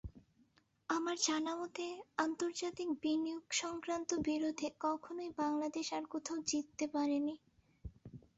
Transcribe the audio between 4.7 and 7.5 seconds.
কখনোই বাংলাদেশ আর কোথাও জিততে পারেনি।